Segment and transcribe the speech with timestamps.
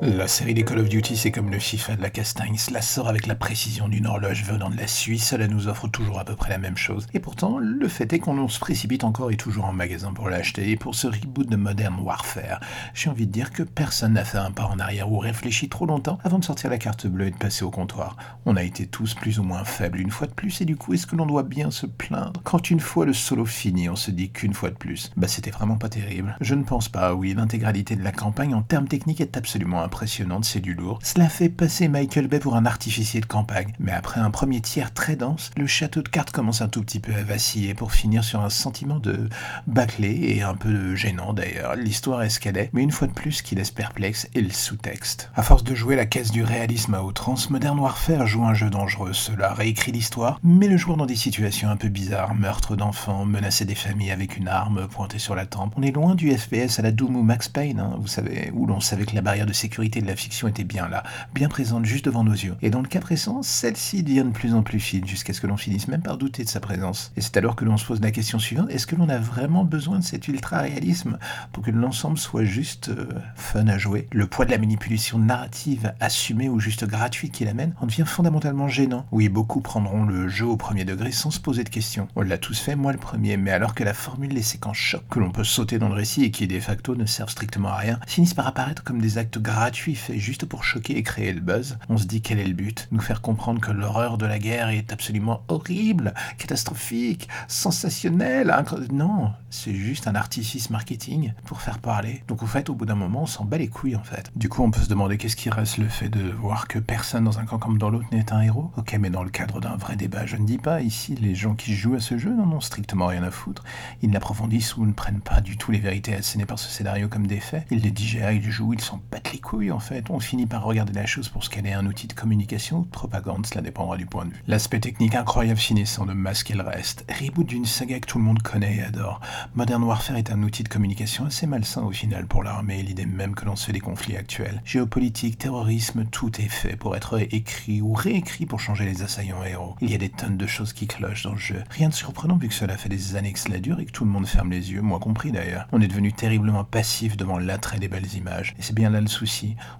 [0.00, 3.08] La série des Call of Duty, c'est comme le FIFA de la castagne, cela sort
[3.08, 6.36] avec la précision d'une horloge venant de la Suisse, cela nous offre toujours à peu
[6.36, 7.08] près la même chose.
[7.14, 10.70] Et pourtant, le fait est qu'on se précipite encore et toujours en magasin pour l'acheter,
[10.70, 12.60] et pour ce reboot de Modern Warfare,
[12.94, 15.84] j'ai envie de dire que personne n'a fait un pas en arrière ou réfléchi trop
[15.84, 18.16] longtemps avant de sortir la carte bleue et de passer au comptoir.
[18.46, 20.94] On a été tous plus ou moins faibles une fois de plus, et du coup,
[20.94, 24.12] est-ce que l'on doit bien se plaindre Quand une fois le solo fini, on se
[24.12, 26.36] dit qu'une fois de plus, bah c'était vraiment pas terrible?
[26.40, 30.46] Je ne pense pas, oui, l'intégralité de la campagne en termes techniques est absolument impressionnante,
[30.46, 30.98] c'est du lourd.
[31.02, 33.74] Cela fait passer Michael Bay pour un artificier de campagne.
[33.78, 37.00] Mais après un premier tiers très dense, le château de cartes commence un tout petit
[37.00, 39.28] peu à vaciller pour finir sur un sentiment de
[39.66, 41.76] bâclé et un peu gênant d'ailleurs.
[41.76, 42.38] L'histoire est,
[42.72, 45.30] mais une fois de plus, qui laisse perplexe est le sous-texte.
[45.34, 48.70] À force de jouer la caisse du réalisme à outrance, Modern Warfare joue un jeu
[48.70, 49.12] dangereux.
[49.12, 53.64] Cela réécrit l'histoire, mais le joueur dans des situations un peu bizarres, meurtre d'enfants, menacer
[53.64, 55.74] des familles avec une arme pointée sur la tempe.
[55.76, 58.66] On est loin du FPS à la Doom ou Max Payne, hein, vous savez, où
[58.66, 61.02] l'on savait que la barrière de sécurité de la fiction était bien là,
[61.34, 62.56] bien présente juste devant nos yeux.
[62.62, 65.46] Et dans le cas présent, celle-ci devient de plus en plus fine jusqu'à ce que
[65.46, 67.12] l'on finisse même par douter de sa présence.
[67.16, 69.64] Et c'est alors que l'on se pose la question suivante, est-ce que l'on a vraiment
[69.64, 71.18] besoin de cet ultra-réalisme
[71.52, 74.06] pour que l'ensemble soit juste euh, fun à jouer?
[74.12, 78.68] Le poids de la manipulation narrative assumée ou juste gratuite qu'il amène en devient fondamentalement
[78.68, 79.06] gênant.
[79.10, 82.08] Oui, beaucoup prendront le jeu au premier degré sans se poser de questions.
[82.16, 85.02] On l'a tous fait, moi le premier, mais alors que la formule les séquences choc
[85.10, 87.76] que l'on peut sauter dans le récit et qui de facto ne servent strictement à
[87.76, 91.40] rien, finissent par apparaître comme des actes gratuits faits juste pour choquer et créer le
[91.40, 92.86] buzz, on se dit quel est le but?
[92.92, 98.50] Nous faire comprendre que l'horreur de la guerre est absolument horrible, catastrophique, sensationnelle.
[98.50, 102.22] incro- Non, c'est juste un artifice marketing pour faire parler.
[102.28, 104.30] Donc en fait, au bout d'un moment, on s'en bat les couilles en fait.
[104.36, 107.24] Du coup, on peut se demander qu'est-ce qui reste le fait de voir que personne
[107.24, 108.70] dans un camp comme dans l'autre n'est un héros?
[108.76, 111.54] Ok, mais dans le cadre d'un vrai débat, je ne dis pas ici, les gens
[111.54, 113.64] qui jouent à ce jeu n'en ont strictement rien à foutre.
[114.02, 117.26] Ils n'approfondissent ou ne prennent pas du tout les vérités assénées par ce scénario comme
[117.26, 117.66] des faits.
[117.70, 119.32] Ils les digèrent, ils jouent, ils s'en battent
[119.70, 120.10] en fait.
[120.10, 122.84] On finit par regarder la chose pour ce qu'elle est un outil de communication ou
[122.84, 124.42] de propagande, cela dépendra du point de vue.
[124.46, 127.04] L'aspect technique incroyable finissant de masquer le reste.
[127.08, 129.20] Reboot d'une saga que tout le monde connaît et adore.
[129.54, 133.34] Modern Warfare est un outil de communication assez malsain au final pour l'armée l'idée même
[133.34, 134.60] que l'on se fait des conflits actuels.
[134.64, 139.76] Géopolitique, terrorisme, tout est fait pour être écrit ou réécrit pour changer les assaillants héros.
[139.80, 141.62] Il y a des tonnes de choses qui clochent dans le jeu.
[141.70, 144.04] Rien de surprenant vu que cela fait des années que cela dure et que tout
[144.04, 145.66] le monde ferme les yeux, moi compris d'ailleurs.
[145.72, 148.54] On est devenu terriblement passif devant l'attrait des belles images.
[148.58, 149.27] Et c'est bien là le souci.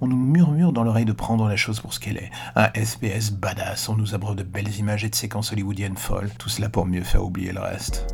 [0.00, 2.30] On nous murmure dans l'oreille de prendre la chose pour ce qu'elle est.
[2.56, 6.30] Un SPS badass, on nous abreuve de belles images et de séquences hollywoodiennes folles.
[6.38, 8.13] Tout cela pour mieux faire oublier le reste.